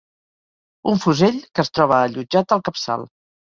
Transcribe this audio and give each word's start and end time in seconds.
Un 0.91 0.97
fusell 1.03 1.37
que 1.51 1.63
es 1.65 1.71
troba 1.81 2.01
allotjat 2.09 2.59
al 2.59 2.67
capçal. 2.71 3.09